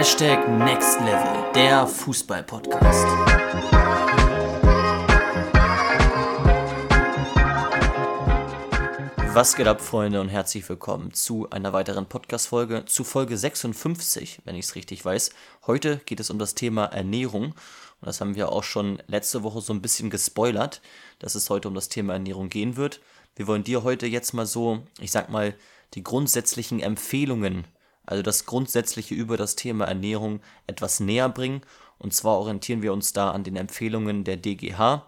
[0.00, 3.04] Hashtag Next Level, der Fußball-Podcast.
[9.34, 14.56] Was geht ab, Freunde, und herzlich willkommen zu einer weiteren Podcast-Folge, zu Folge 56, wenn
[14.56, 15.32] ich es richtig weiß.
[15.66, 17.48] Heute geht es um das Thema Ernährung.
[17.48, 20.80] Und das haben wir auch schon letzte Woche so ein bisschen gespoilert,
[21.18, 23.02] dass es heute um das Thema Ernährung gehen wird.
[23.36, 25.54] Wir wollen dir heute jetzt mal so, ich sag mal,
[25.92, 27.66] die grundsätzlichen Empfehlungen
[28.10, 31.62] also das Grundsätzliche über das Thema Ernährung etwas näher bringen.
[31.96, 35.06] Und zwar orientieren wir uns da an den Empfehlungen der DGH,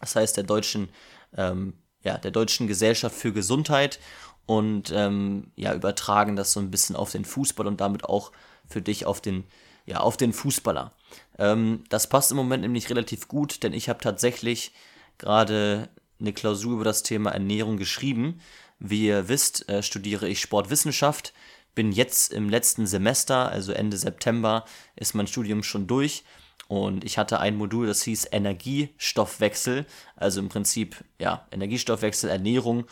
[0.00, 0.88] das heißt der deutschen,
[1.36, 4.00] ähm, ja, der deutschen Gesellschaft für Gesundheit
[4.46, 8.32] und ähm, ja, übertragen das so ein bisschen auf den Fußball und damit auch
[8.66, 9.44] für dich auf den,
[9.86, 10.92] ja, auf den Fußballer.
[11.38, 14.72] Ähm, das passt im Moment nämlich relativ gut, denn ich habe tatsächlich
[15.18, 15.88] gerade
[16.18, 18.40] eine Klausur über das Thema Ernährung geschrieben.
[18.80, 21.32] Wie ihr wisst, äh, studiere ich Sportwissenschaft
[21.74, 24.64] bin jetzt im letzten Semester, also Ende September,
[24.96, 26.24] ist mein Studium schon durch.
[26.68, 32.84] Und ich hatte ein Modul, das hieß Energiestoffwechsel, also im Prinzip, ja, Energiestoffwechsel, Ernährung.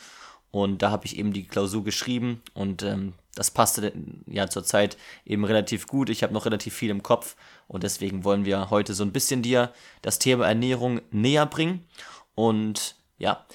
[0.50, 3.94] Und da habe ich eben die Klausur geschrieben und ähm, das passte
[4.26, 6.10] ja zurzeit eben relativ gut.
[6.10, 7.36] Ich habe noch relativ viel im Kopf
[7.68, 11.86] und deswegen wollen wir heute so ein bisschen dir das Thema Ernährung näher bringen.
[12.34, 13.46] Und ja,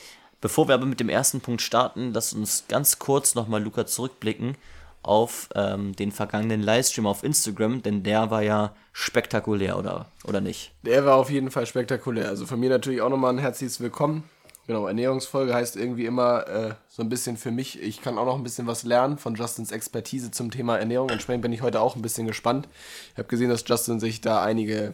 [0.41, 4.57] bevor wir aber mit dem ersten Punkt starten, lass uns ganz kurz nochmal, Luca, zurückblicken
[5.07, 10.71] auf ähm, den vergangenen Livestream auf Instagram, denn der war ja spektakulär, oder, oder nicht?
[10.83, 12.27] Der war auf jeden Fall spektakulär.
[12.27, 14.23] Also von mir natürlich auch nochmal ein herzliches Willkommen.
[14.67, 18.35] Genau, Ernährungsfolge heißt irgendwie immer äh, so ein bisschen für mich, ich kann auch noch
[18.35, 21.09] ein bisschen was lernen von Justins Expertise zum Thema Ernährung.
[21.09, 22.67] Entsprechend bin ich heute auch ein bisschen gespannt.
[23.13, 24.93] Ich habe gesehen, dass Justin sich da einige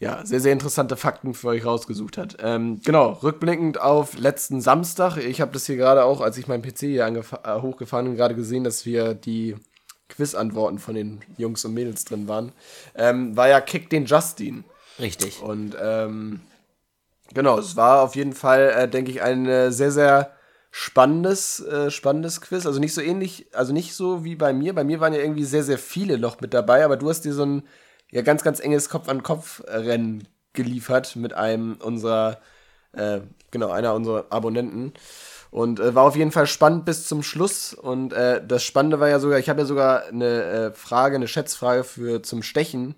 [0.00, 2.38] ja, sehr, sehr interessante Fakten für euch rausgesucht hat.
[2.40, 5.18] Ähm, genau, rückblickend auf letzten Samstag.
[5.18, 8.34] Ich habe das hier gerade auch, als ich meinen PC hier äh, hochgefahren bin, gerade
[8.34, 9.56] gesehen, dass wir die
[10.08, 12.52] Quizantworten von den Jungs und Mädels drin waren.
[12.94, 14.64] Ähm, war ja Kick den Justin.
[14.98, 15.42] Richtig.
[15.42, 16.40] Und ähm,
[17.34, 20.32] genau, es war auf jeden Fall, äh, denke ich, ein äh, sehr, sehr
[20.70, 22.64] spannendes, äh, spannendes Quiz.
[22.64, 24.74] Also nicht so ähnlich, also nicht so wie bei mir.
[24.74, 27.34] Bei mir waren ja irgendwie sehr, sehr viele noch mit dabei, aber du hast dir
[27.34, 27.64] so ein
[28.10, 32.40] ja ganz, ganz enges Kopf-an-Kopf-Rennen geliefert mit einem unserer,
[32.92, 34.92] äh, genau, einer unserer Abonnenten.
[35.50, 37.74] Und äh, war auf jeden Fall spannend bis zum Schluss.
[37.74, 41.28] Und äh, das Spannende war ja sogar, ich habe ja sogar eine äh, Frage, eine
[41.28, 42.94] Schätzfrage für zum Stechen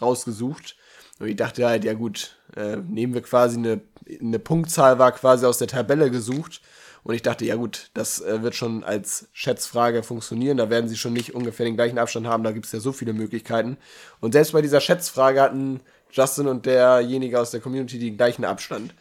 [0.00, 0.76] rausgesucht.
[1.18, 3.80] Und ich dachte halt, ja gut, äh, nehmen wir quasi eine,
[4.18, 6.62] eine Punktzahl, war quasi aus der Tabelle gesucht.
[7.02, 10.56] Und ich dachte, ja gut, das äh, wird schon als Schätzfrage funktionieren.
[10.56, 12.44] Da werden sie schon nicht ungefähr den gleichen Abstand haben.
[12.44, 13.78] Da gibt es ja so viele Möglichkeiten.
[14.20, 15.80] Und selbst bei dieser Schätzfrage hatten
[16.12, 18.94] Justin und derjenige aus der Community den gleichen Abstand.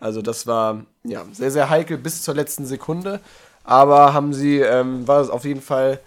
[0.00, 3.20] Also das war ja sehr, sehr heikel bis zur letzten Sekunde.
[3.62, 6.00] Aber haben sie, ähm, war es auf jeden Fall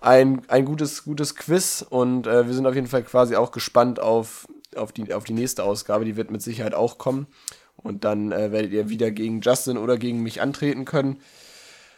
[0.00, 4.00] ein, ein gutes, gutes Quiz und äh, wir sind auf jeden Fall quasi auch gespannt
[4.00, 6.04] auf, auf, die, auf die nächste Ausgabe.
[6.04, 7.26] Die wird mit Sicherheit auch kommen.
[7.82, 11.20] Und dann äh, werdet ihr wieder gegen Justin oder gegen mich antreten können.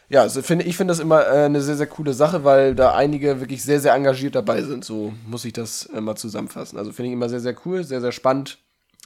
[0.09, 2.93] Ja, also find, ich finde das immer äh, eine sehr, sehr coole Sache, weil da
[2.93, 4.85] einige wirklich sehr, sehr engagiert dabei sind.
[4.85, 6.77] So muss ich das äh, mal zusammenfassen.
[6.77, 8.59] Also finde ich immer sehr, sehr cool, sehr, sehr spannend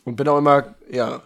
[0.04, 1.22] und bin auch immer, ja,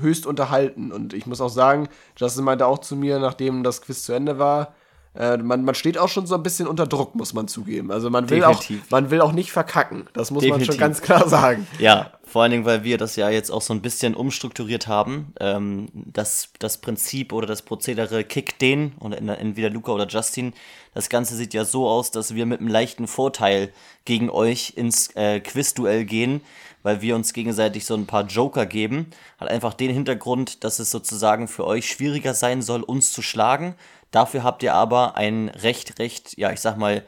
[0.00, 0.92] höchst unterhalten.
[0.92, 4.38] Und ich muss auch sagen, Justin meinte auch zu mir, nachdem das Quiz zu Ende
[4.38, 4.74] war,
[5.16, 7.92] äh, man, man steht auch schon so ein bisschen unter Druck, muss man zugeben.
[7.92, 10.06] Also man will, auch, man will auch nicht verkacken.
[10.12, 10.68] Das muss Definitiv.
[10.68, 11.66] man schon ganz klar sagen.
[11.78, 15.32] Ja, vor allen Dingen, weil wir das ja jetzt auch so ein bisschen umstrukturiert haben.
[15.38, 20.52] Ähm, das, das Prinzip oder das Prozedere Kick den, oder entweder Luca oder Justin,
[20.94, 23.72] das Ganze sieht ja so aus, dass wir mit einem leichten Vorteil
[24.04, 26.40] gegen euch ins äh, Quizduell gehen,
[26.82, 29.10] weil wir uns gegenseitig so ein paar Joker geben.
[29.38, 33.74] Hat einfach den Hintergrund, dass es sozusagen für euch schwieriger sein soll, uns zu schlagen.
[34.14, 37.02] Dafür habt ihr aber einen recht, recht, ja, ich sag mal,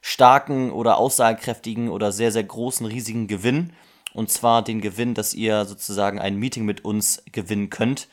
[0.00, 3.72] starken oder aussagekräftigen oder sehr, sehr großen, riesigen Gewinn.
[4.12, 8.08] Und zwar den Gewinn, dass ihr sozusagen ein Meeting mit uns gewinnen könnt,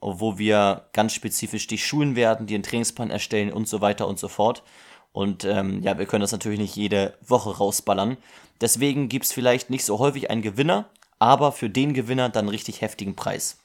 [0.00, 4.18] wo wir ganz spezifisch dich schulen werden, dir einen Trainingsplan erstellen und so weiter und
[4.18, 4.62] so fort.
[5.12, 8.16] Und ähm, ja, wir können das natürlich nicht jede Woche rausballern.
[8.62, 10.88] Deswegen gibt es vielleicht nicht so häufig einen Gewinner,
[11.18, 13.58] aber für den Gewinner dann richtig heftigen Preis.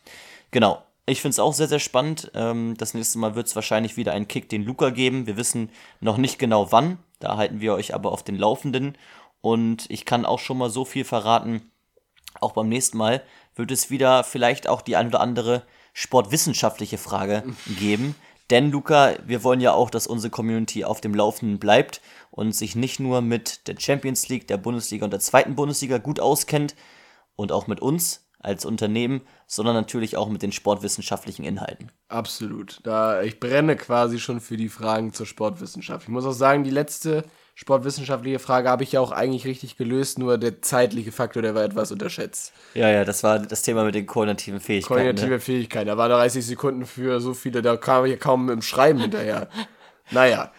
[0.51, 2.31] Genau, ich finde es auch sehr, sehr spannend.
[2.33, 5.27] Ähm, das nächste Mal wird es wahrscheinlich wieder einen Kick den Luca geben.
[5.27, 5.69] Wir wissen
[5.99, 6.97] noch nicht genau wann.
[7.19, 8.97] Da halten wir euch aber auf den Laufenden.
[9.41, 11.71] Und ich kann auch schon mal so viel verraten.
[12.41, 13.21] Auch beim nächsten Mal
[13.55, 15.63] wird es wieder vielleicht auch die ein oder andere
[15.93, 17.43] sportwissenschaftliche Frage
[17.79, 18.15] geben.
[18.49, 22.01] Denn Luca, wir wollen ja auch, dass unsere Community auf dem Laufenden bleibt
[22.31, 26.19] und sich nicht nur mit der Champions League, der Bundesliga und der zweiten Bundesliga gut
[26.19, 26.75] auskennt
[27.35, 31.91] und auch mit uns, als Unternehmen, sondern natürlich auch mit den sportwissenschaftlichen Inhalten.
[32.07, 32.79] Absolut.
[32.83, 36.03] Da ich brenne quasi schon für die Fragen zur Sportwissenschaft.
[36.03, 37.23] Ich muss auch sagen, die letzte
[37.55, 41.63] sportwissenschaftliche Frage habe ich ja auch eigentlich richtig gelöst, nur der zeitliche Faktor, der war
[41.63, 42.53] etwas unterschätzt.
[42.75, 44.93] Ja, ja, das war das Thema mit den koordinativen Fähigkeiten.
[44.93, 45.39] Koordinative ne?
[45.39, 48.99] Fähigkeiten, da waren 30 Sekunden für so viele, da kam ich kaum mit dem Schreiben
[48.99, 49.49] hinterher.
[50.11, 50.51] naja.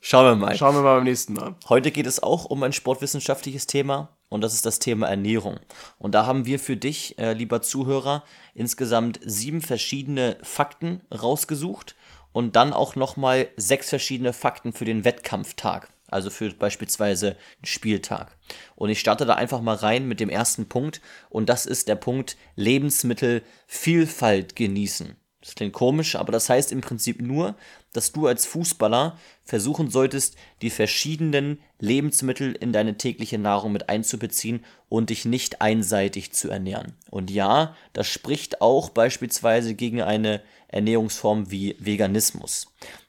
[0.00, 0.56] Schauen wir mal.
[0.56, 1.54] Schauen wir mal beim nächsten Mal.
[1.68, 5.60] Heute geht es auch um ein sportwissenschaftliches Thema und das ist das Thema Ernährung.
[5.98, 8.24] Und da haben wir für dich, äh, lieber Zuhörer,
[8.54, 11.96] insgesamt sieben verschiedene Fakten rausgesucht
[12.32, 18.36] und dann auch nochmal sechs verschiedene Fakten für den Wettkampftag also für beispielsweise einen Spieltag.
[18.74, 21.94] Und ich starte da einfach mal rein mit dem ersten Punkt und das ist der
[21.94, 25.16] Punkt Lebensmittelvielfalt genießen.
[25.40, 27.54] Das klingt komisch, aber das heißt im Prinzip nur,
[27.94, 34.64] dass du als Fußballer versuchen solltest, die verschiedenen Lebensmittel in deine tägliche Nahrung mit einzubeziehen
[34.90, 36.92] und dich nicht einseitig zu ernähren.
[37.08, 42.66] Und ja, das spricht auch beispielsweise gegen eine Ernährungsform wie Veganismus.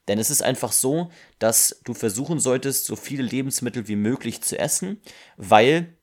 [0.07, 4.57] Denn es ist einfach so, dass du versuchen solltest, so viele Lebensmittel wie möglich zu
[4.57, 5.01] essen,
[5.35, 5.97] weil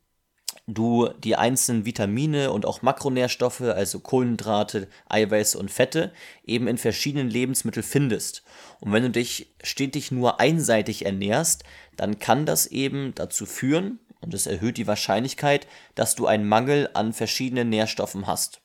[0.68, 6.12] du die einzelnen Vitamine und auch Makronährstoffe, also Kohlenhydrate, Eiweiße und Fette,
[6.44, 8.44] eben in verschiedenen Lebensmitteln findest.
[8.78, 11.64] Und wenn du dich stetig nur einseitig ernährst,
[11.96, 16.90] dann kann das eben dazu führen, und es erhöht die Wahrscheinlichkeit, dass du einen Mangel
[16.92, 18.60] an verschiedenen Nährstoffen hast.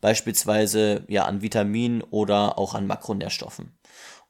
[0.00, 3.72] Beispielsweise ja an Vitaminen oder auch an Makronährstoffen.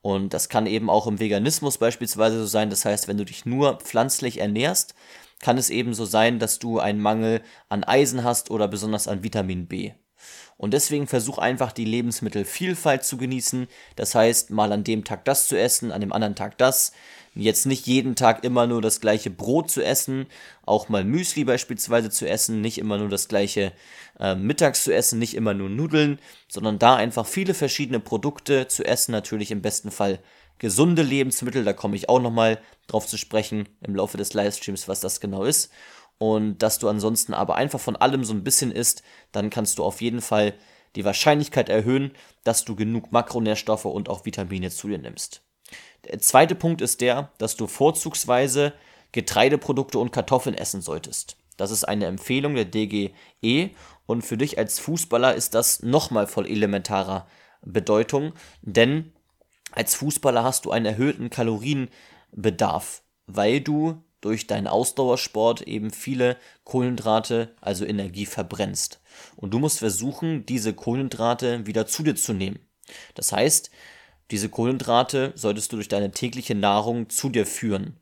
[0.02, 2.70] Und das kann eben auch im Veganismus beispielsweise so sein.
[2.70, 4.94] Das heißt, wenn du dich nur pflanzlich ernährst,
[5.40, 9.22] kann es eben so sein, dass du einen Mangel an Eisen hast oder besonders an
[9.22, 9.92] Vitamin B.
[10.56, 13.68] Und deswegen versuch einfach die Lebensmittelvielfalt zu genießen.
[13.94, 16.92] Das heißt, mal an dem Tag das zu essen, an dem anderen Tag das.
[17.34, 20.26] Jetzt nicht jeden Tag immer nur das gleiche Brot zu essen,
[20.66, 23.72] auch mal Müsli beispielsweise zu essen, nicht immer nur das gleiche
[24.18, 26.18] äh, mittags zu essen, nicht immer nur Nudeln,
[26.48, 30.18] sondern da einfach viele verschiedene Produkte zu essen, natürlich im besten Fall
[30.58, 35.00] gesunde Lebensmittel, da komme ich auch nochmal drauf zu sprechen im Laufe des Livestreams, was
[35.00, 35.70] das genau ist.
[36.18, 39.84] Und dass du ansonsten aber einfach von allem so ein bisschen isst, dann kannst du
[39.84, 40.54] auf jeden Fall
[40.96, 42.12] die Wahrscheinlichkeit erhöhen,
[42.44, 45.42] dass du genug Makronährstoffe und auch Vitamine zu dir nimmst.
[46.04, 48.72] Der zweite Punkt ist der, dass du vorzugsweise
[49.12, 51.36] Getreideprodukte und Kartoffeln essen solltest.
[51.56, 53.70] Das ist eine Empfehlung der DGE
[54.06, 57.26] und für dich als Fußballer ist das nochmal voll elementarer
[57.62, 58.32] Bedeutung,
[58.62, 59.12] denn
[59.72, 67.54] als Fußballer hast du einen erhöhten Kalorienbedarf, weil du durch deinen Ausdauersport eben viele Kohlenhydrate,
[67.60, 69.00] also Energie verbrennst.
[69.36, 72.58] Und du musst versuchen, diese Kohlenhydrate wieder zu dir zu nehmen.
[73.14, 73.70] Das heißt,
[74.30, 77.98] diese Kohlenhydrate solltest du durch deine tägliche Nahrung zu dir führen.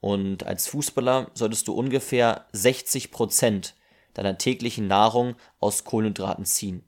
[0.00, 3.74] Und als Fußballer solltest du ungefähr 60 Prozent
[4.12, 6.84] deiner täglichen Nahrung aus Kohlenhydraten ziehen.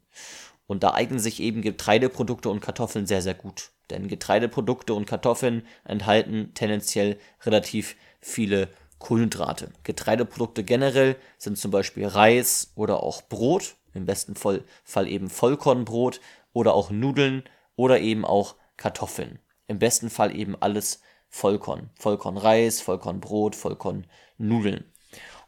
[0.67, 3.71] Und da eignen sich eben Getreideprodukte und Kartoffeln sehr, sehr gut.
[3.91, 8.69] Denn Getreideprodukte und Kartoffeln enthalten tendenziell relativ viele
[8.99, 9.71] Kohlenhydrate.
[9.85, 14.63] Getreideprodukte generell sind zum Beispiel Reis oder auch Brot, im besten Fall,
[15.07, 16.21] eben Vollkornbrot
[16.53, 17.45] oder auch Nudeln
[17.77, 19.39] oder eben auch Kartoffeln.
[19.69, 21.91] Im besten Fall eben alles Vollkorn.
[21.99, 24.85] Vollkornreis, Vollkornbrot, Vollkornnudeln.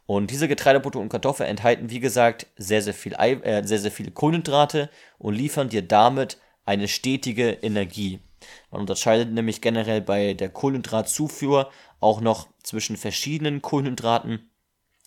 [0.07, 3.91] Und diese Getreideprodukte und Kartoffeln enthalten, wie gesagt, sehr, sehr, viel Ei, äh, sehr, sehr
[3.91, 4.89] viele Kohlenhydrate
[5.19, 8.21] und liefern dir damit eine stetige Energie.
[8.71, 14.51] Man unterscheidet nämlich generell bei der Kohlenhydratzufuhr auch noch zwischen verschiedenen Kohlenhydraten.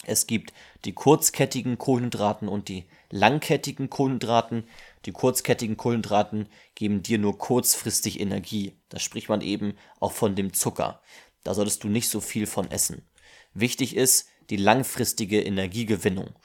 [0.04, 0.54] Es gibt
[0.86, 4.68] die kurzkettigen Kohlenhydraten und die langkettigen Kohlenhydraten.
[5.06, 8.78] Die kurzkettigen Kohlenhydraten geben dir nur kurzfristig Energie.
[8.90, 11.02] Da spricht man eben auch von dem Zucker.
[11.44, 13.08] Da solltest du nicht so viel von essen.
[13.54, 16.36] Wichtig ist die langfristige Energiegewinnung.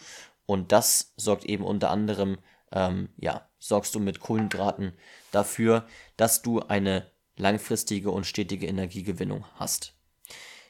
[0.45, 2.39] Und das sorgt eben unter anderem,
[2.73, 4.93] ähm, ja, sorgst du mit Kohlenhydraten
[5.33, 9.95] dafür, dass du eine langfristige und stetige Energiegewinnung hast.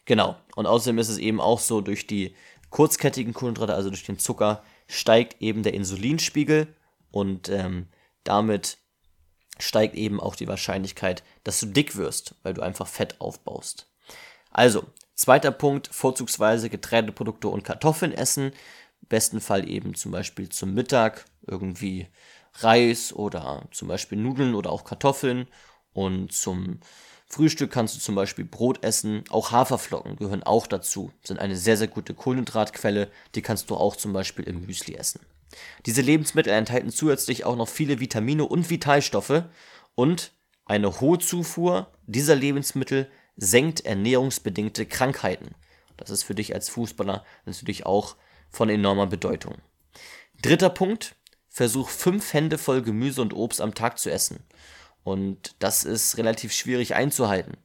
[0.04, 0.36] Genau.
[0.54, 2.34] Und außerdem ist es eben auch so, durch die
[2.70, 6.74] kurzkettigen Kohlenhydrate, also durch den Zucker, steigt eben der Insulinspiegel
[7.10, 7.88] und ähm,
[8.24, 8.78] damit
[9.58, 13.90] steigt eben auch die Wahrscheinlichkeit, dass du dick wirst, weil du einfach Fett aufbaust.
[14.50, 14.84] Also,
[15.14, 18.52] zweiter Punkt, vorzugsweise Getreideprodukte und Kartoffeln essen.
[19.08, 22.08] Besten Fall eben zum Beispiel zum Mittag irgendwie
[22.58, 25.46] Reis oder zum Beispiel Nudeln oder auch Kartoffeln.
[25.92, 26.80] Und zum
[27.26, 29.24] Frühstück kannst du zum Beispiel Brot essen.
[29.30, 33.10] Auch Haferflocken gehören auch dazu, sind eine sehr, sehr gute Kohlenhydratquelle.
[33.34, 35.20] Die kannst du auch zum Beispiel im Müsli essen.
[35.86, 39.44] Diese Lebensmittel enthalten zusätzlich auch noch viele Vitamine und Vitalstoffe
[39.94, 40.32] und
[40.64, 45.54] eine hohe Zufuhr dieser Lebensmittel senkt ernährungsbedingte Krankheiten.
[45.96, 48.16] Das ist für dich als Fußballer natürlich auch
[48.50, 49.54] von enormer Bedeutung.
[50.42, 51.14] Dritter Punkt,
[51.56, 54.44] versuch fünf Hände voll Gemüse und Obst am Tag zu essen.
[55.04, 57.56] Und das ist relativ schwierig einzuhalten.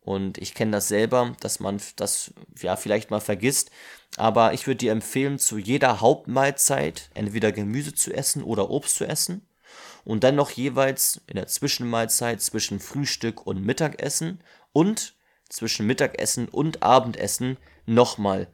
[0.00, 3.70] Und ich kenne das selber, dass man das ja vielleicht mal vergisst.
[4.16, 9.04] Aber ich würde dir empfehlen, zu jeder Hauptmahlzeit entweder Gemüse zu essen oder Obst zu
[9.04, 9.46] essen.
[10.04, 14.42] Und dann noch jeweils in der Zwischenmahlzeit zwischen Frühstück und Mittagessen
[14.72, 15.14] und
[15.48, 18.48] zwischen Mittagessen und Abendessen nochmal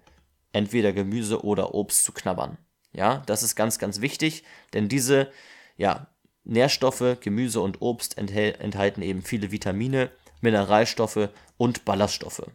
[0.52, 2.58] entweder Gemüse oder Obst zu knabbern.
[2.94, 5.30] Ja, das ist ganz, ganz wichtig, denn diese
[5.76, 6.06] ja,
[6.44, 10.10] Nährstoffe, Gemüse und Obst enthalten eben viele Vitamine,
[10.40, 12.46] Mineralstoffe und Ballaststoffe.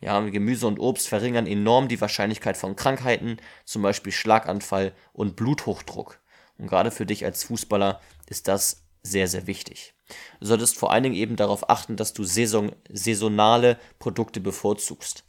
[0.00, 6.20] Ja, Gemüse und Obst verringern enorm die Wahrscheinlichkeit von Krankheiten, zum Beispiel Schlaganfall und Bluthochdruck.
[6.58, 9.94] Und gerade für dich als Fußballer ist das sehr, sehr wichtig.
[10.40, 15.24] Du solltest vor allen Dingen eben darauf achten, dass du saison saisonale Produkte bevorzugst.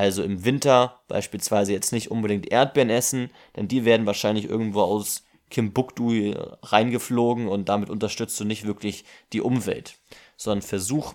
[0.00, 5.24] Also im Winter beispielsweise jetzt nicht unbedingt Erdbeeren essen, denn die werden wahrscheinlich irgendwo aus
[5.50, 9.04] Kimbuktu reingeflogen und damit unterstützt du nicht wirklich
[9.34, 9.98] die Umwelt,
[10.38, 11.12] sondern versuch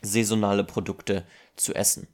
[0.00, 2.06] saisonale Produkte zu essen.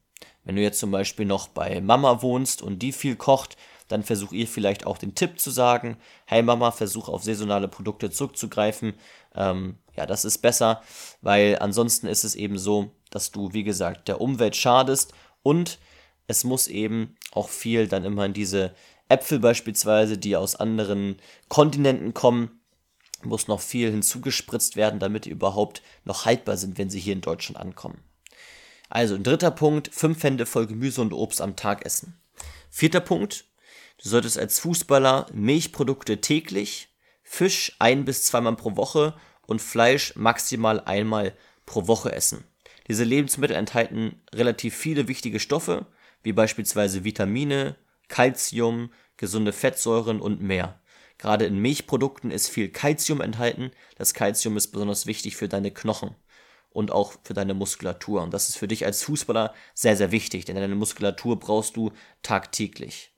[0.42, 4.32] Wenn du jetzt zum Beispiel noch bei Mama wohnst und die viel kocht, dann versuch
[4.32, 8.94] ihr vielleicht auch den Tipp zu sagen, hey Mama, versuch auf saisonale Produkte zurückzugreifen.
[9.34, 10.80] Ähm, ja, das ist besser,
[11.20, 15.78] weil ansonsten ist es eben so, dass du, wie gesagt, der Umwelt schadest und
[16.30, 18.72] es muss eben auch viel dann immer in diese
[19.08, 21.16] Äpfel beispielsweise, die aus anderen
[21.48, 22.60] Kontinenten kommen,
[23.24, 27.20] muss noch viel hinzugespritzt werden, damit die überhaupt noch haltbar sind, wenn sie hier in
[27.20, 27.98] Deutschland ankommen.
[28.88, 32.20] Also, ein dritter Punkt, fünf Hände voll Gemüse und Obst am Tag essen.
[32.70, 33.44] Vierter Punkt,
[34.00, 36.88] du solltest als Fußballer Milchprodukte täglich,
[37.22, 39.14] Fisch ein bis zweimal pro Woche
[39.46, 41.34] und Fleisch maximal einmal
[41.66, 42.44] pro Woche essen.
[42.88, 45.86] Diese Lebensmittel enthalten relativ viele wichtige Stoffe,
[46.22, 47.76] wie beispielsweise Vitamine,
[48.08, 50.80] Calcium, gesunde Fettsäuren und mehr.
[51.18, 53.72] Gerade in Milchprodukten ist viel Calcium enthalten.
[53.96, 56.14] Das Calcium ist besonders wichtig für deine Knochen
[56.70, 58.22] und auch für deine Muskulatur.
[58.22, 61.92] Und das ist für dich als Fußballer sehr, sehr wichtig, denn deine Muskulatur brauchst du
[62.22, 63.12] tagtäglich.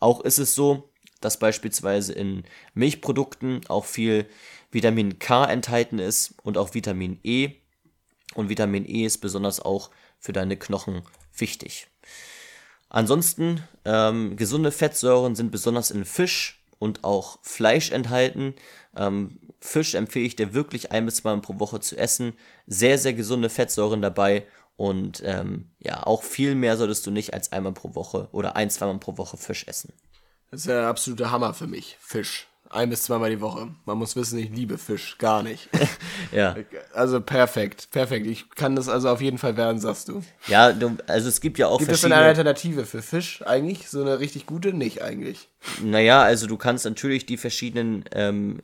[0.00, 0.90] Auch ist es so,
[1.20, 4.28] dass beispielsweise in Milchprodukten auch viel
[4.70, 7.54] Vitamin K enthalten ist und auch Vitamin E.
[8.34, 11.02] Und Vitamin E ist besonders auch für deine Knochen
[11.36, 11.88] wichtig.
[12.88, 18.54] Ansonsten, ähm, gesunde Fettsäuren sind besonders in Fisch und auch Fleisch enthalten.
[18.96, 22.34] Ähm, Fisch empfehle ich dir wirklich ein bis zweimal pro Woche zu essen.
[22.66, 24.46] Sehr, sehr gesunde Fettsäuren dabei.
[24.76, 28.70] Und ähm, ja, auch viel mehr solltest du nicht als einmal pro Woche oder ein,
[28.70, 29.92] zweimal pro Woche Fisch essen.
[30.50, 32.46] Das ist ja der absolute Hammer für mich, Fisch.
[32.70, 33.68] Ein bis zweimal die Woche.
[33.86, 35.16] Man muss wissen, ich liebe Fisch.
[35.18, 35.70] Gar nicht.
[36.32, 36.54] ja.
[36.92, 37.88] Also perfekt.
[37.90, 38.26] Perfekt.
[38.26, 40.22] Ich kann das also auf jeden Fall werden, sagst du.
[40.48, 42.14] Ja, du, also es gibt ja auch gibt verschiedene...
[42.14, 43.88] Gibt es eine Alternative für Fisch eigentlich?
[43.88, 44.74] So eine richtig gute?
[44.74, 45.48] Nicht eigentlich.
[45.82, 48.60] Naja, also du kannst natürlich die verschiedenen ähm,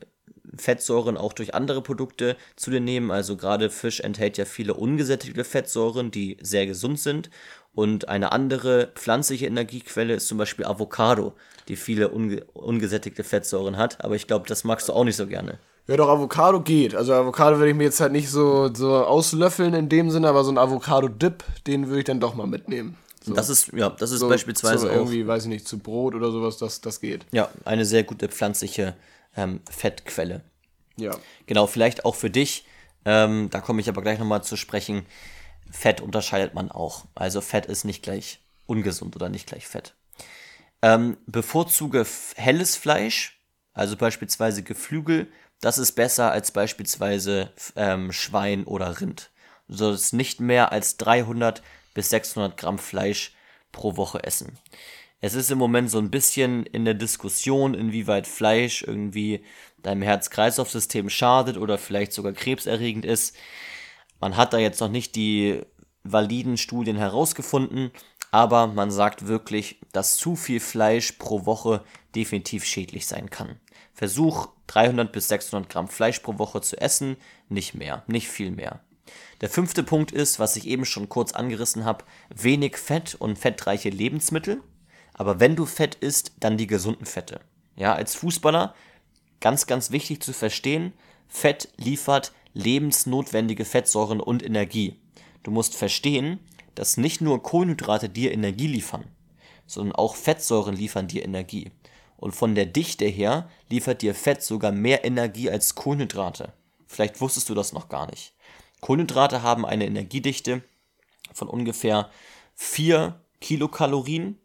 [0.57, 3.11] Fettsäuren auch durch andere Produkte zu dir nehmen.
[3.11, 7.29] Also gerade Fisch enthält ja viele ungesättigte Fettsäuren, die sehr gesund sind.
[7.73, 11.33] Und eine andere pflanzliche Energiequelle ist zum Beispiel Avocado,
[11.67, 14.03] die viele unge ungesättigte Fettsäuren hat.
[14.03, 15.59] Aber ich glaube, das magst du auch nicht so gerne.
[15.87, 16.95] Ja, doch, Avocado geht.
[16.95, 20.43] Also Avocado würde ich mir jetzt halt nicht so, so auslöffeln in dem Sinne, aber
[20.43, 22.97] so ein Avocado-Dip, den würde ich dann doch mal mitnehmen.
[23.21, 23.33] So.
[23.33, 26.15] Das ist, ja, das ist so, beispielsweise so irgendwie, auch, weiß ich nicht, zu Brot
[26.15, 27.25] oder sowas, das, das geht.
[27.31, 28.95] Ja, eine sehr gute pflanzliche
[29.35, 30.43] ähm, Fettquelle.
[30.97, 31.17] Ja.
[31.45, 32.65] Genau, vielleicht auch für dich,
[33.05, 35.05] ähm, da komme ich aber gleich nochmal zu sprechen,
[35.69, 37.05] Fett unterscheidet man auch.
[37.15, 39.95] Also Fett ist nicht gleich ungesund oder nicht gleich Fett.
[40.81, 43.39] Ähm, bevorzuge helles Fleisch,
[43.73, 45.27] also beispielsweise Geflügel,
[45.61, 49.31] das ist besser als beispielsweise ähm, Schwein oder Rind.
[49.67, 51.63] Du solltest nicht mehr als 300
[51.93, 53.33] bis 600 Gramm Fleisch
[53.71, 54.57] pro Woche essen.
[55.25, 59.43] Es ist im Moment so ein bisschen in der Diskussion, inwieweit Fleisch irgendwie
[59.81, 63.35] deinem Herz-Kreislauf-System schadet oder vielleicht sogar krebserregend ist.
[64.19, 65.63] Man hat da jetzt noch nicht die
[66.03, 67.89] validen Studien herausgefunden,
[68.29, 73.59] aber man sagt wirklich, dass zu viel Fleisch pro Woche definitiv schädlich sein kann.
[73.95, 77.17] Versuch 300 bis 600 Gramm Fleisch pro Woche zu essen,
[77.49, 78.81] nicht mehr, nicht viel mehr.
[79.41, 83.89] Der fünfte Punkt ist, was ich eben schon kurz angerissen habe, wenig Fett und fettreiche
[83.89, 84.61] Lebensmittel.
[85.15, 87.39] Aber wenn du Fett isst, dann die gesunden Fette.
[87.75, 88.75] Ja, als Fußballer
[89.39, 90.93] ganz, ganz wichtig zu verstehen,
[91.27, 94.99] Fett liefert lebensnotwendige Fettsäuren und Energie.
[95.43, 96.39] Du musst verstehen,
[96.75, 99.05] dass nicht nur Kohlenhydrate dir Energie liefern,
[99.65, 101.71] sondern auch Fettsäuren liefern dir Energie.
[102.17, 106.53] Und von der Dichte her liefert dir Fett sogar mehr Energie als Kohlenhydrate.
[106.87, 108.33] Vielleicht wusstest du das noch gar nicht.
[108.81, 110.61] Kohlenhydrate haben eine Energiedichte
[111.33, 112.09] von ungefähr
[112.55, 114.39] 4 Kilokalorien,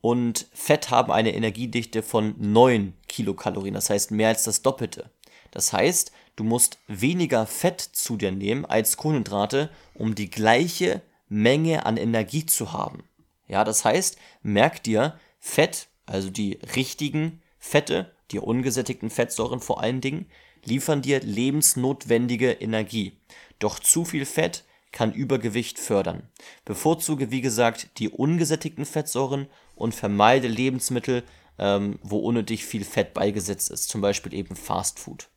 [0.00, 5.10] und Fett haben eine Energiedichte von 9 Kilokalorien, das heißt mehr als das Doppelte.
[5.50, 11.86] Das heißt, du musst weniger Fett zu dir nehmen als Kohlenhydrate, um die gleiche Menge
[11.86, 13.04] an Energie zu haben.
[13.48, 20.00] Ja, das heißt, merk dir, Fett, also die richtigen Fette, die ungesättigten Fettsäuren vor allen
[20.00, 20.26] Dingen,
[20.64, 23.18] liefern dir lebensnotwendige Energie.
[23.58, 26.28] Doch zu viel Fett kann Übergewicht fördern.
[26.64, 31.22] Bevorzuge, wie gesagt, die ungesättigten Fettsäuren und vermeide Lebensmittel,
[31.58, 35.28] ähm, wo unnötig viel Fett beigesetzt ist, zum Beispiel eben Fast Food.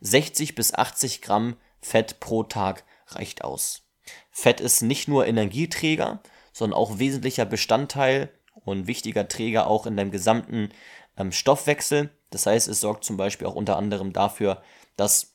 [0.00, 3.82] 60 bis 80 Gramm Fett pro Tag reicht aus.
[4.30, 8.30] Fett ist nicht nur Energieträger, sondern auch wesentlicher Bestandteil
[8.64, 10.70] und wichtiger Träger auch in deinem gesamten
[11.16, 12.10] ähm, Stoffwechsel.
[12.30, 14.62] Das heißt, es sorgt zum Beispiel auch unter anderem dafür,
[14.96, 15.34] dass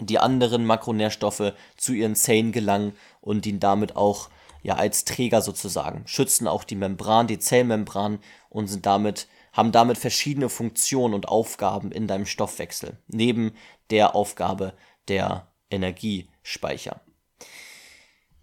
[0.00, 4.30] die anderen Makronährstoffe zu ihren Zellen gelangen und dienen damit auch
[4.62, 9.98] ja als Träger sozusagen, schützen auch die Membran, die Zellmembran und sind damit haben damit
[9.98, 13.52] verschiedene Funktionen und Aufgaben in deinem Stoffwechsel, neben
[13.90, 14.74] der Aufgabe
[15.08, 17.00] der Energiespeicher.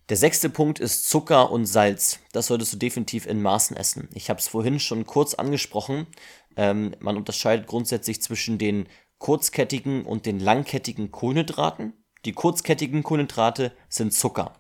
[0.10, 2.20] Der sechste Punkt ist Zucker und Salz.
[2.32, 4.10] Das solltest du definitiv in Maßen essen.
[4.14, 6.08] Ich habe es vorhin schon kurz angesprochen.
[6.56, 8.88] Ähm, man unterscheidet grundsätzlich zwischen den
[9.20, 11.94] kurzkettigen und den langkettigen Kohlenhydraten.
[12.26, 14.59] Die kurzkettigen Kohlenhydrate sind Zucker.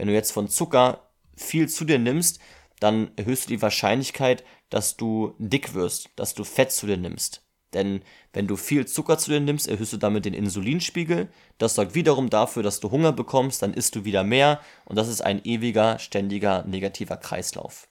[0.00, 2.40] Wenn du jetzt von Zucker viel zu dir nimmst,
[2.80, 7.42] dann erhöhst du die Wahrscheinlichkeit, dass du dick wirst, dass du Fett zu dir nimmst.
[7.74, 8.00] Denn
[8.32, 11.28] wenn du viel Zucker zu dir nimmst, erhöhst du damit den Insulinspiegel.
[11.58, 15.06] Das sorgt wiederum dafür, dass du Hunger bekommst, dann isst du wieder mehr und das
[15.06, 17.86] ist ein ewiger, ständiger, negativer Kreislauf.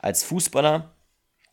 [0.00, 0.96] Als Fußballer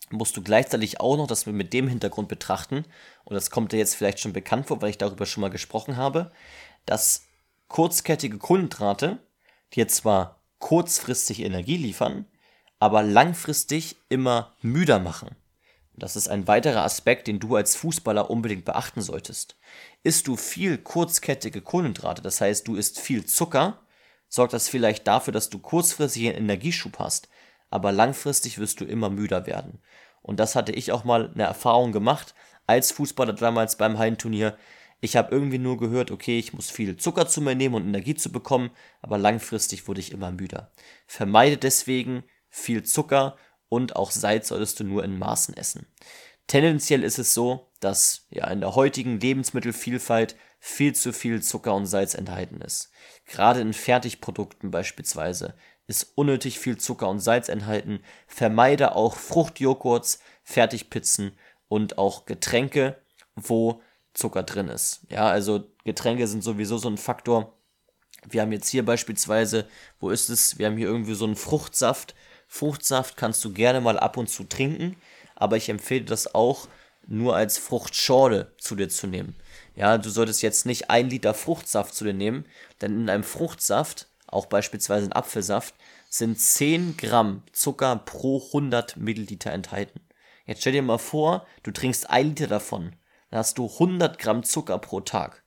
[0.09, 2.83] musst du gleichzeitig auch noch das mit dem Hintergrund betrachten,
[3.25, 5.97] und das kommt dir jetzt vielleicht schon bekannt vor, weil ich darüber schon mal gesprochen
[5.97, 6.31] habe,
[6.87, 7.27] dass
[7.67, 9.19] kurzkettige Kohlenhydrate
[9.73, 12.25] dir zwar kurzfristig Energie liefern,
[12.79, 15.35] aber langfristig immer müder machen.
[15.95, 19.57] Das ist ein weiterer Aspekt, den du als Fußballer unbedingt beachten solltest.
[20.03, 23.81] Isst du viel kurzkettige Kohlenhydrate, das heißt du isst viel Zucker,
[24.29, 27.27] sorgt das vielleicht dafür, dass du kurzfristig einen Energieschub hast,
[27.69, 29.79] aber langfristig wirst du immer müder werden.
[30.21, 32.33] Und das hatte ich auch mal eine Erfahrung gemacht
[32.65, 34.57] als Fußballer damals beim Hallenturnier.
[35.01, 38.15] Ich habe irgendwie nur gehört, okay, ich muss viel Zucker zu mir nehmen, um Energie
[38.15, 40.71] zu bekommen, aber langfristig wurde ich immer müder.
[41.07, 43.37] Vermeide deswegen viel Zucker
[43.69, 45.87] und auch Salz solltest du nur in Maßen essen.
[46.47, 51.85] Tendenziell ist es so, dass ja in der heutigen Lebensmittelvielfalt viel zu viel Zucker und
[51.85, 52.91] Salz enthalten ist.
[53.25, 55.55] Gerade in Fertigprodukten beispielsweise
[55.87, 58.01] ist unnötig viel Zucker und Salz enthalten.
[58.27, 61.31] Vermeide auch Fruchtjoghurts, Fertigpizzen
[61.67, 63.01] und auch Getränke,
[63.35, 63.81] wo
[64.19, 65.01] Zucker drin ist.
[65.09, 67.53] Ja, also Getränke sind sowieso so ein Faktor.
[68.29, 69.67] Wir haben jetzt hier beispielsweise,
[69.99, 70.59] wo ist es?
[70.59, 72.13] Wir haben hier irgendwie so einen Fruchtsaft
[72.51, 74.97] Fruchtsaft kannst du gerne mal ab und zu trinken,
[75.35, 76.67] aber ich empfehle das auch
[77.07, 79.35] nur als Fruchtschorle zu dir zu nehmen.
[79.75, 82.45] Ja, du solltest jetzt nicht ein Liter Fruchtsaft zu dir nehmen,
[82.81, 85.75] denn in einem Fruchtsaft, auch beispielsweise in Apfelsaft,
[86.09, 90.01] sind 10 Gramm Zucker pro 100 Milliliter enthalten.
[90.47, 92.93] Jetzt stell dir mal vor, du trinkst ein Liter davon,
[93.29, 95.43] dann hast du 100 Gramm Zucker pro Tag.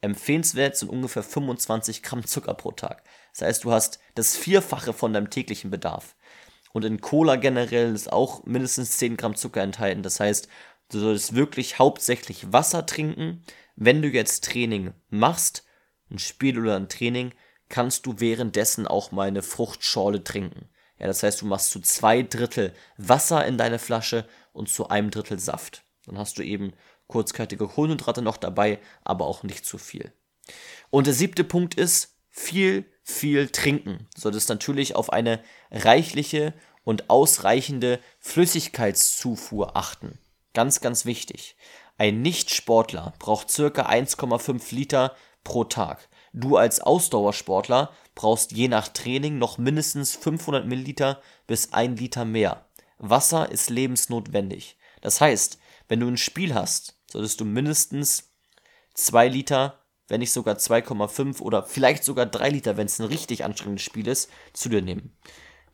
[0.00, 3.02] Empfehlenswert sind ungefähr 25 Gramm Zucker pro Tag.
[3.32, 6.14] Das heißt, du hast das Vierfache von deinem täglichen Bedarf.
[6.72, 10.02] Und in Cola generell ist auch mindestens 10 Gramm Zucker enthalten.
[10.02, 10.48] Das heißt,
[10.90, 13.42] du solltest wirklich hauptsächlich Wasser trinken.
[13.74, 15.64] Wenn du jetzt Training machst,
[16.10, 17.32] ein Spiel oder ein Training,
[17.68, 20.68] kannst du währenddessen auch mal eine Fruchtschorle trinken.
[20.98, 25.10] Ja, das heißt, du machst zu zwei Drittel Wasser in deine Flasche und zu einem
[25.10, 25.82] Drittel Saft.
[26.06, 26.72] Dann hast du eben
[27.06, 30.12] kurzkettige Kohlenhydrate noch dabei, aber auch nicht zu viel.
[30.90, 34.08] Und der siebte Punkt ist, viel, viel trinken.
[34.16, 40.18] Solltest natürlich auf eine reichliche und ausreichende Flüssigkeitszufuhr achten.
[40.52, 41.56] Ganz, ganz wichtig.
[41.98, 46.08] Ein Nichtsportler braucht circa 1,5 Liter pro Tag.
[46.32, 52.66] Du als Ausdauersportler brauchst je nach Training noch mindestens 500 Milliliter bis 1 Liter mehr.
[52.98, 54.76] Wasser ist lebensnotwendig.
[55.00, 58.32] Das heißt, wenn du ein Spiel hast, solltest du mindestens
[58.94, 63.44] 2 Liter wenn nicht sogar 2,5 oder vielleicht sogar 3 Liter, wenn es ein richtig
[63.44, 65.16] anstrengendes Spiel ist, zu dir nehmen.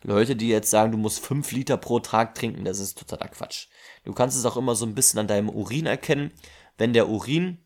[0.03, 3.69] Leute, die jetzt sagen, du musst 5 Liter pro Tag trinken, das ist totaler Quatsch.
[4.05, 6.33] Du kannst es auch immer so ein bisschen an deinem Urin erkennen.
[6.77, 7.59] Wenn der Urin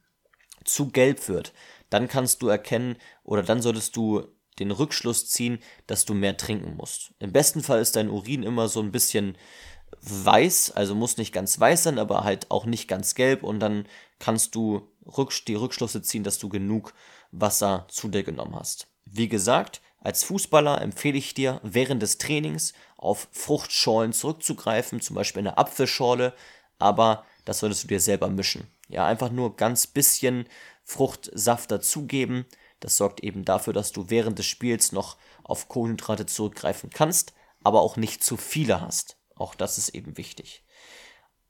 [0.65, 1.53] zu gelb wird,
[1.89, 4.27] dann kannst du erkennen oder dann solltest du
[4.59, 7.13] den Rückschluss ziehen, dass du mehr trinken musst.
[7.21, 9.37] Im besten Fall ist dein Urin immer so ein bisschen
[10.03, 13.87] weiß, also muss nicht ganz weiß sein, aber halt auch nicht ganz gelb und dann
[14.19, 14.89] kannst du
[15.47, 16.95] die Rückschlüsse ziehen, dass du genug
[17.33, 18.89] Wasser zu dir genommen hast.
[19.05, 25.41] Wie gesagt, Als Fußballer empfehle ich dir, während des Trainings auf Fruchtschorlen zurückzugreifen, zum Beispiel
[25.41, 26.33] eine Apfelschorle,
[26.79, 28.69] aber das solltest du dir selber mischen.
[28.89, 30.47] Ja, einfach nur ganz bisschen
[30.85, 32.47] Fruchtsaft dazugeben.
[32.79, 37.81] Das sorgt eben dafür, dass du während des Spiels noch auf Kohlenhydrate zurückgreifen kannst, aber
[37.81, 39.17] auch nicht zu viele hast.
[39.37, 40.64] Auch das ist eben wichtig.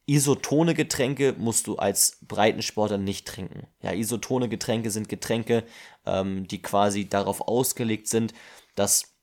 [0.06, 3.66] Isotone Getränke musst du als Breitensportler nicht trinken.
[3.82, 5.64] Ja, isotone Getränke sind Getränke,
[6.04, 8.32] ähm, die quasi darauf ausgelegt sind,
[8.76, 9.16] dass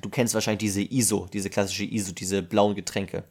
[0.00, 3.24] du kennst wahrscheinlich diese ISO, diese klassische ISO, diese blauen Getränke.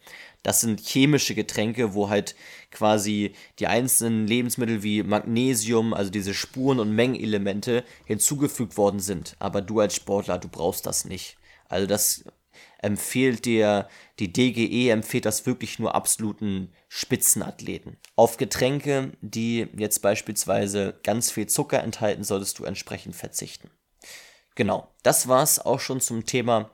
[0.44, 2.36] Das sind chemische Getränke, wo halt
[2.70, 9.36] quasi die einzelnen Lebensmittel wie Magnesium, also diese Spuren- und Mengenelemente hinzugefügt worden sind.
[9.40, 11.38] Aber du als Sportler, du brauchst das nicht.
[11.68, 12.26] Also das
[12.86, 17.98] empfiehlt dir, die DGE empfiehlt das wirklich nur absoluten Spitzenathleten.
[18.16, 23.72] Auf Getränke, die jetzt beispielsweise ganz viel Zucker enthalten, solltest du entsprechend verzichten.
[24.54, 26.70] Genau, das war's auch schon zum Thema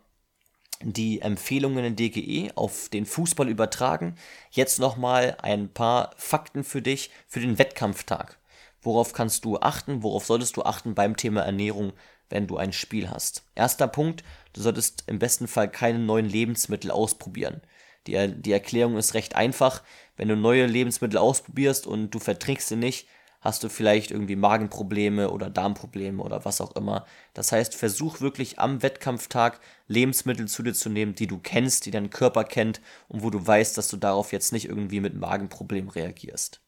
[0.84, 4.16] die Empfehlungen in DGE auf den Fußball übertragen.
[4.52, 8.40] Jetzt nochmal ein paar Fakten für dich für den Wettkampftag.
[8.82, 10.04] Worauf kannst du achten?
[10.04, 11.94] Worauf solltest du achten beim Thema Ernährung,
[12.32, 13.44] wenn du ein Spiel hast?
[13.56, 17.62] Erster Punkt, du solltest im besten Fall keine neuen Lebensmittel ausprobieren.
[18.08, 19.84] Die, die Erklärung ist recht einfach.
[20.18, 23.08] Wenn du neue Lebensmittel ausprobierst und du verträgst sie nicht,
[23.42, 27.06] hast du vielleicht irgendwie Magenprobleme oder Darmprobleme oder was auch immer.
[27.34, 31.92] Das heißt, versuch wirklich am Wettkampftag Lebensmittel zu dir zu nehmen, die du kennst, die
[31.92, 35.90] dein Körper kennt und wo du weißt, dass du darauf jetzt nicht irgendwie mit Magenproblemen
[35.90, 36.62] reagierst.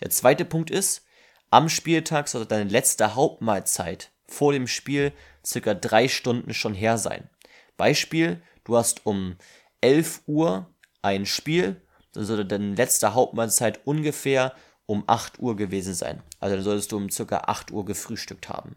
[0.00, 1.04] Der zweite Punkt ist,
[1.50, 5.12] am Spieltag sollte deine letzte Hauptmahlzeit vor dem Spiel
[5.44, 7.28] circa drei Stunden schon her sein.
[7.76, 9.36] Beispiel, du hast um
[9.80, 10.66] 11 Uhr
[11.02, 11.80] ein Spiel,
[12.12, 14.54] dann sollte deine letzte Hauptmahlzeit ungefähr
[14.86, 16.22] um 8 Uhr gewesen sein.
[16.40, 18.76] Also dann solltest du um circa 8 Uhr gefrühstückt haben.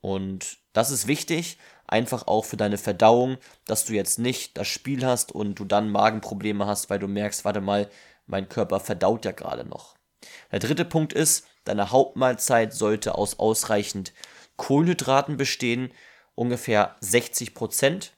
[0.00, 5.04] Und das ist wichtig, einfach auch für deine Verdauung, dass du jetzt nicht das Spiel
[5.04, 7.90] hast und du dann Magenprobleme hast, weil du merkst, warte mal,
[8.26, 9.96] mein Körper verdaut ja gerade noch.
[10.52, 14.12] Der dritte Punkt ist, deine Hauptmahlzeit sollte aus ausreichend
[14.56, 15.92] Kohlenhydraten bestehen,
[16.34, 18.12] ungefähr 60 Prozent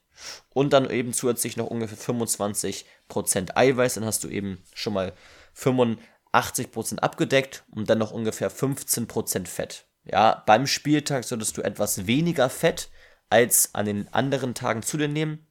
[0.51, 5.13] und dann eben zusätzlich noch ungefähr 25 Prozent Eiweiß, dann hast du eben schon mal
[5.55, 9.87] 85 80% abgedeckt und dann noch ungefähr 15% Fett.
[10.05, 12.91] Ja, beim Spieltag solltest du etwas weniger Fett
[13.31, 15.47] als an den anderen Tagen zu dir nehmen.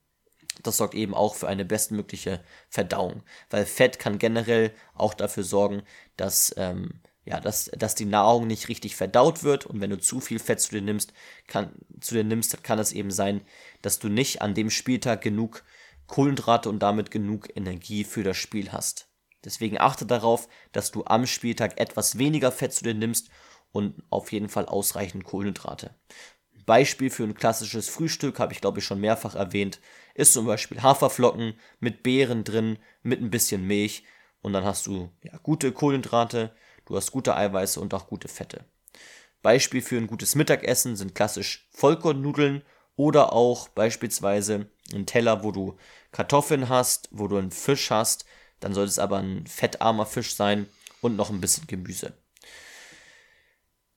[0.64, 5.84] Das sorgt eben auch für eine bestmögliche Verdauung, weil Fett kann generell auch dafür sorgen,
[6.16, 10.22] dass, ähm, ja, dass, dass die Nahrung nicht richtig verdaut wird und wenn du zu
[10.22, 11.12] viel Fett zu dir nimmst,
[11.48, 13.42] kann, zu dir nimmst, kann es eben sein,
[13.82, 15.64] dass du nicht an dem Spieltag genug
[16.08, 19.10] Kohlenhydrate und damit genug Energie für das Spiel hast.
[19.44, 23.30] Deswegen achte darauf, dass du am Spieltag etwas weniger Fett zu dir nimmst
[23.74, 25.94] und auf jeden Fall ausreichend Kohlenhydrate.
[26.66, 29.82] Beispiel für ein klassisches Frühstück, habe ich glaube ich schon mehrfach erwähnt,
[30.16, 34.04] ist zum Beispiel Haferflocken mit Beeren drin, mit ein bisschen Milch
[34.42, 36.56] und dann hast du ja, gute Kohlenhydrate,
[36.88, 38.66] du hast gute Eiweiße und auch gute Fette.
[39.42, 42.64] Beispiel für ein gutes Mittagessen sind klassisch Vollkornnudeln
[42.96, 45.78] oder auch beispielsweise ein Teller, wo du
[46.12, 48.26] Kartoffeln hast, wo du einen Fisch hast,
[48.60, 50.68] dann sollte es aber ein fettarmer Fisch sein
[51.02, 52.14] und noch ein bisschen Gemüse.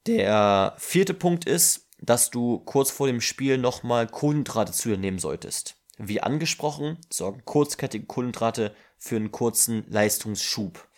[0.06, 5.18] Der vierte Punkt ist, dass du kurz vor dem Spiel nochmal Kohlenhydrate zu dir nehmen
[5.18, 5.76] solltest.
[5.98, 10.88] Wie angesprochen, sorgen kurzkettige Kohlenhydrate für einen kurzen Leistungsschub.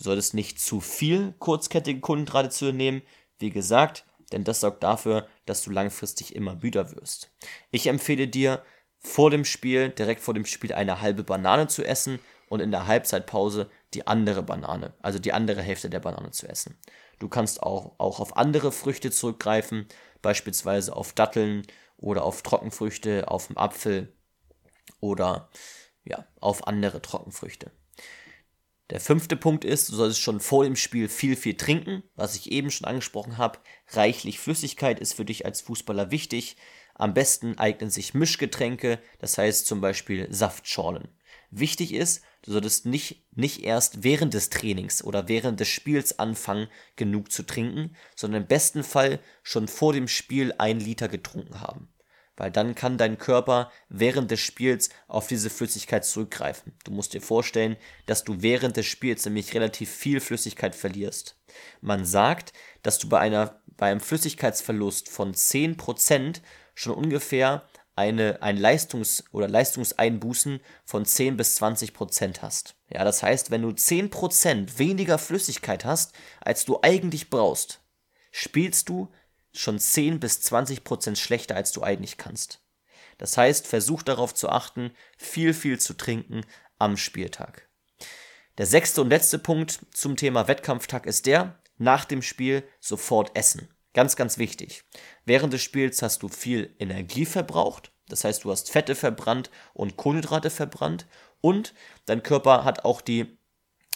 [0.00, 3.02] Du solltest nicht zu viel kurzkettige Kohlenhydrate zu nehmen,
[3.38, 7.30] wie gesagt, denn das sorgt dafür, dass du langfristig immer müder wirst.
[7.70, 8.62] Ich empfehle dir,
[8.98, 12.86] vor dem Spiel, direkt vor dem Spiel, eine halbe Banane zu essen und in der
[12.86, 16.78] Halbzeitpause die andere Banane, also die andere Hälfte der Banane zu essen.
[17.18, 19.86] Du kannst auch, auch auf andere Früchte zurückgreifen,
[20.22, 21.66] beispielsweise auf Datteln
[21.98, 24.14] oder auf Trockenfrüchte, auf dem Apfel
[25.00, 25.50] oder
[26.04, 27.70] ja, auf andere Trockenfrüchte.
[28.90, 32.50] Der fünfte Punkt ist, du solltest schon vor dem Spiel viel, viel trinken, was ich
[32.50, 33.60] eben schon angesprochen habe.
[33.92, 36.56] Reichlich Flüssigkeit ist für dich als Fußballer wichtig.
[36.96, 41.08] Am besten eignen sich Mischgetränke, das heißt zum Beispiel Saftschorlen.
[41.52, 46.66] Wichtig ist, du solltest nicht, nicht erst während des Trainings oder während des Spiels anfangen,
[46.96, 51.88] genug zu trinken, sondern im besten Fall schon vor dem Spiel ein Liter getrunken haben.
[52.40, 56.72] Weil dann kann dein Körper während des Spiels auf diese Flüssigkeit zurückgreifen.
[56.84, 57.76] Du musst dir vorstellen,
[58.06, 61.36] dass du während des Spiels nämlich relativ viel Flüssigkeit verlierst.
[61.82, 66.40] Man sagt, dass du bei, einer, bei einem Flüssigkeitsverlust von 10%
[66.74, 72.74] schon ungefähr eine, ein Leistungs- oder Leistungseinbußen von 10 bis 20 Prozent hast.
[72.88, 77.82] Ja, das heißt, wenn du 10 Prozent weniger Flüssigkeit hast, als du eigentlich brauchst,
[78.30, 79.10] spielst du
[79.52, 82.60] schon 10 bis 20 Prozent schlechter, als du eigentlich kannst.
[83.18, 86.42] Das heißt, versuch darauf zu achten, viel, viel zu trinken
[86.78, 87.68] am Spieltag.
[88.58, 93.68] Der sechste und letzte Punkt zum Thema Wettkampftag ist der, nach dem Spiel sofort essen.
[93.92, 94.84] Ganz, ganz wichtig.
[95.24, 99.96] Während des Spiels hast du viel Energie verbraucht, das heißt, du hast Fette verbrannt und
[99.96, 101.06] Kohlenhydrate verbrannt
[101.40, 101.74] und
[102.06, 103.38] dein Körper hat auch die,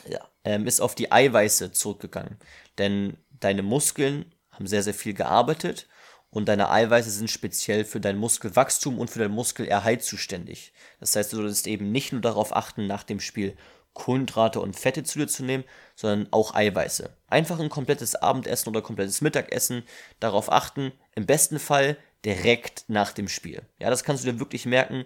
[0.08, 2.38] ja, ähm, ist auf die Eiweiße zurückgegangen.
[2.78, 5.86] Denn deine Muskeln haben sehr, sehr viel gearbeitet
[6.30, 10.72] und deine Eiweiße sind speziell für dein Muskelwachstum und für dein Muskelerhalt zuständig.
[10.98, 13.56] Das heißt, du solltest eben nicht nur darauf achten, nach dem Spiel
[13.92, 15.62] Kohlenhydrate und Fette zu dir zu nehmen,
[15.94, 17.16] sondern auch Eiweiße.
[17.28, 19.84] Einfach ein komplettes Abendessen oder komplettes Mittagessen,
[20.18, 23.62] darauf achten, im besten Fall direkt nach dem Spiel.
[23.78, 25.04] Ja, das kannst du dir wirklich merken.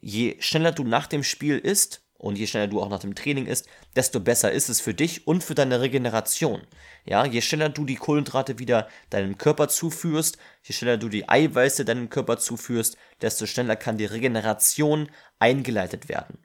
[0.00, 3.46] Je schneller du nach dem Spiel isst und je schneller du auch nach dem Training
[3.46, 6.62] isst, desto besser ist es für dich und für deine Regeneration.
[7.04, 11.84] Ja, je schneller du die Kohlenhydrate wieder deinem Körper zuführst, je schneller du die Eiweiße
[11.84, 16.38] deinem Körper zuführst, desto schneller kann die Regeneration eingeleitet werden.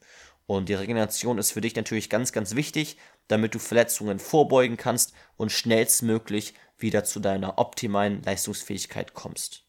[0.46, 5.14] Und die Regeneration ist für dich natürlich ganz, ganz wichtig, damit du Verletzungen vorbeugen kannst
[5.38, 9.63] und schnellstmöglich wieder zu deiner optimalen Leistungsfähigkeit kommst.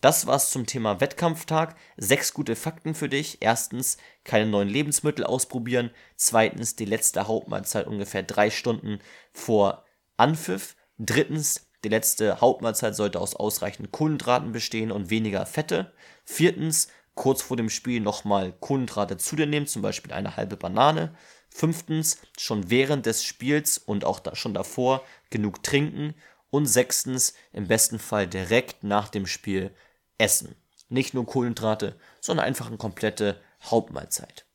[0.00, 1.76] Das war's zum Thema Wettkampftag.
[1.96, 3.38] Sechs gute Fakten für dich.
[3.40, 5.90] Erstens, keine neuen Lebensmittel ausprobieren.
[6.16, 9.00] Zweitens, die letzte Hauptmahlzeit ungefähr drei Stunden
[9.32, 9.84] vor
[10.16, 10.76] Anpfiff.
[10.98, 15.92] Drittens, die letzte Hauptmahlzeit sollte aus ausreichend Kohlenhydraten bestehen und weniger Fette.
[16.24, 21.14] Viertens, kurz vor dem Spiel nochmal Kohlenhydrate zu dir nehmen, zum Beispiel eine halbe Banane.
[21.48, 26.14] Fünftens, schon während des Spiels und auch da, schon davor genug trinken.
[26.50, 29.74] Und sechstens, im besten Fall direkt nach dem Spiel
[30.18, 30.56] essen.
[30.88, 34.46] Nicht nur Kohlenhydrate, sondern einfach eine komplette Hauptmahlzeit.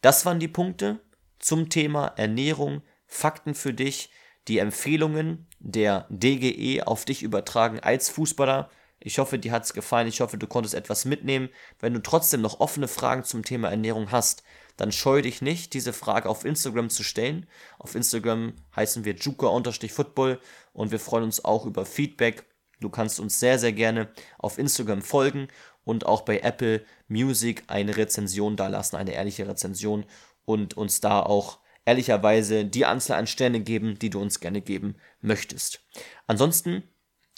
[0.00, 1.00] Das waren die Punkte
[1.38, 4.10] zum Thema Ernährung, Fakten für dich,
[4.48, 8.70] die Empfehlungen der DGE auf dich übertragen als Fußballer.
[8.98, 10.08] Ich hoffe, dir hat es gefallen.
[10.08, 11.48] Ich hoffe, du konntest etwas mitnehmen.
[11.78, 14.42] Wenn du trotzdem noch offene Fragen zum Thema Ernährung hast,
[14.76, 17.46] dann scheue dich nicht, diese Frage auf Instagram zu stellen.
[17.78, 20.40] Auf Instagram heißen wir juka-football
[20.72, 22.44] und wir freuen uns auch über Feedback.
[22.80, 24.08] Du kannst uns sehr, sehr gerne
[24.38, 25.48] auf Instagram folgen
[25.84, 30.04] und auch bei Apple Music eine Rezension dalassen, eine ehrliche Rezension
[30.44, 34.96] und uns da auch ehrlicherweise die Anzahl an Sterne geben, die du uns gerne geben
[35.20, 35.84] möchtest.
[36.26, 36.82] Ansonsten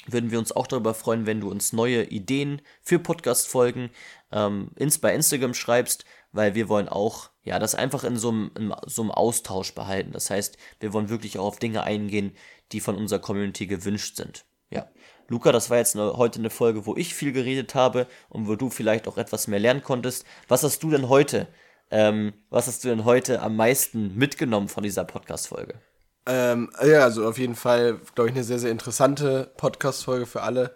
[0.07, 3.91] würden wir uns auch darüber freuen, wenn du uns neue Ideen für Podcast-Folgen
[4.33, 8.51] ähm, ins, bei Instagram schreibst, weil wir wollen auch, ja, das einfach in so einem,
[8.57, 10.13] in so einem Austausch behalten.
[10.13, 12.33] Das heißt, wir wollen wirklich auch auf Dinge eingehen,
[12.73, 14.45] die von unserer Community gewünscht sind.
[14.71, 14.89] Ja.
[15.29, 18.57] Luca, das war jetzt eine, heute eine Folge, wo ich viel geredet habe und wo
[18.57, 20.27] du vielleicht auch etwas mehr lernen konntest.
[20.49, 21.49] Was hast du denn heute,
[21.91, 25.81] ähm, was hast du denn heute am meisten mitgenommen von dieser Podcast-Folge?
[26.27, 30.75] Ähm, ja, also auf jeden Fall, glaube ich, eine sehr, sehr interessante Podcast-Folge für alle.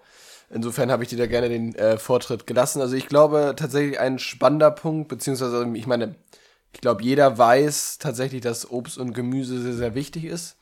[0.51, 2.81] Insofern habe ich dir da gerne den äh, Vortritt gelassen.
[2.81, 6.15] Also ich glaube tatsächlich ein spannender Punkt, beziehungsweise ich meine,
[6.73, 10.57] ich glaube, jeder weiß tatsächlich, dass Obst und Gemüse sehr, sehr wichtig ist.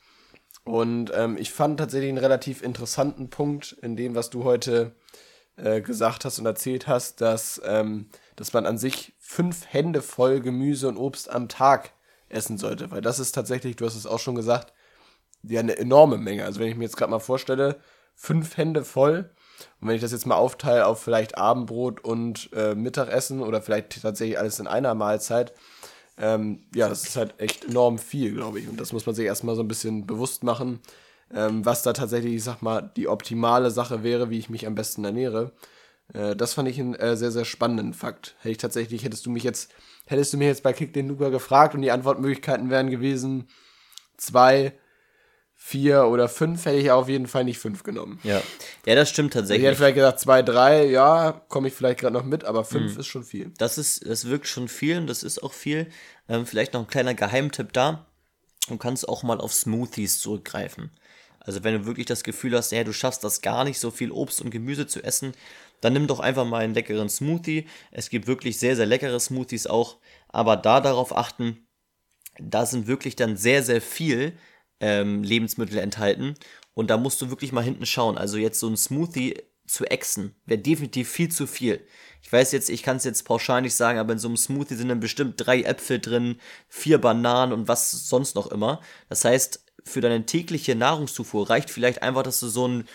[0.63, 4.93] Und ähm, ich fand tatsächlich einen relativ interessanten Punkt in dem, was du heute
[5.55, 10.41] äh, gesagt hast und erzählt hast, dass, ähm, dass man an sich fünf Hände voll
[10.41, 11.91] Gemüse und Obst am Tag
[12.29, 12.91] essen sollte.
[12.91, 14.73] Weil das ist tatsächlich, du hast es auch schon gesagt,
[15.49, 16.45] ja eine enorme Menge.
[16.45, 17.77] Also wenn ich mir jetzt gerade mal vorstelle,
[18.15, 19.29] fünf Hände voll
[19.79, 24.01] und wenn ich das jetzt mal aufteile auf vielleicht Abendbrot und äh, Mittagessen oder vielleicht
[24.01, 25.53] tatsächlich alles in einer Mahlzeit,
[26.17, 28.67] ähm, ja, das ist halt echt enorm viel, glaube ich.
[28.67, 30.79] Und das muss man sich erstmal so ein bisschen bewusst machen,
[31.33, 34.75] ähm, was da tatsächlich, ich sag mal, die optimale Sache wäre, wie ich mich am
[34.75, 35.51] besten ernähre.
[36.13, 38.35] Äh, das fand ich einen äh, sehr, sehr spannenden Fakt.
[38.39, 39.71] Hätte ich tatsächlich, hättest du mich jetzt,
[40.05, 43.47] hättest du mir jetzt bei Kick den Luca gefragt und die Antwortmöglichkeiten wären gewesen,
[44.17, 44.73] zwei,
[45.59, 48.19] vier oder fünf hätte ich auf jeden Fall nicht fünf genommen.
[48.23, 48.41] Ja,
[48.85, 49.63] ja das stimmt tatsächlich.
[49.63, 52.93] Ich hätte vielleicht gesagt zwei, drei, ja, komme ich vielleicht gerade noch mit, aber fünf
[52.93, 52.99] mhm.
[52.99, 53.51] ist schon viel.
[53.57, 55.89] Das ist, das wirkt schon viel und das ist auch viel.
[56.29, 58.05] Ähm, vielleicht noch ein kleiner Geheimtipp da.
[58.69, 60.91] Du kannst auch mal auf Smoothies zurückgreifen.
[61.39, 64.11] Also wenn du wirklich das Gefühl hast, ja, du schaffst das gar nicht, so viel
[64.11, 65.33] Obst und Gemüse zu essen,
[65.81, 67.67] dann nimm doch einfach mal einen leckeren Smoothie.
[67.91, 69.97] Es gibt wirklich sehr, sehr leckere Smoothies auch,
[70.29, 71.67] aber da darauf achten,
[72.39, 74.37] da sind wirklich dann sehr, sehr viel
[74.79, 76.35] ähm, Lebensmittel enthalten.
[76.73, 78.17] Und da musst du wirklich mal hinten schauen.
[78.17, 81.85] Also jetzt so ein Smoothie zu exen wäre definitiv viel zu viel.
[82.21, 84.75] Ich weiß jetzt, ich kann es jetzt pauschal nicht sagen, aber in so einem Smoothie
[84.75, 88.81] sind dann bestimmt drei Äpfel drin, vier Bananen und was sonst noch immer.
[89.09, 92.87] Das heißt, für deine tägliche Nahrungszufuhr reicht vielleicht einfach, dass du so ein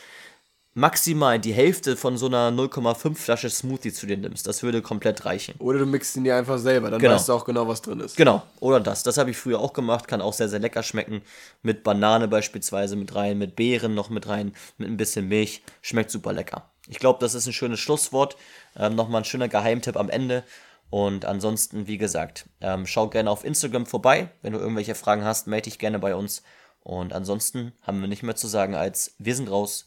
[0.75, 4.47] maximal die Hälfte von so einer 0,5 Flasche Smoothie zu dir nimmst.
[4.47, 5.55] Das würde komplett reichen.
[5.59, 7.15] Oder du mixt ihn dir einfach selber, dann Genau.
[7.15, 8.17] weißt du auch genau, was drin ist.
[8.17, 9.03] Genau, oder das.
[9.03, 11.23] Das habe ich früher auch gemacht, kann auch sehr, sehr lecker schmecken.
[11.63, 15.63] Mit Banane beispielsweise mit rein, mit Beeren noch mit rein, mit ein bisschen Milch.
[15.83, 16.71] Schmeckt super lecker.
[16.89, 18.37] Ich glaube, das ist ein schönes Schlusswort.
[18.77, 20.43] Ähm, Nochmal ein schöner Geheimtipp am Ende.
[20.91, 24.29] Und ansonsten, wie gesagt, ähm, schau gerne auf Instagram vorbei.
[24.43, 26.43] Wenn du irgendwelche Fragen hast, melde dich gerne bei uns.
[26.83, 29.87] Und ansonsten haben wir nicht mehr zu sagen als wir sind raus.